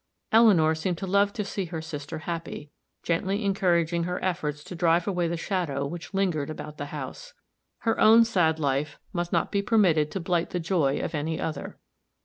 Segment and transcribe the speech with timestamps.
[0.31, 2.71] Eleanor seemed to love to see her sister happy,
[3.03, 7.35] gently encouraging her efforts to drive away the shadow which lingered about the house.
[7.81, 11.77] Her own sad life must not be permitted to blight the joy of any other.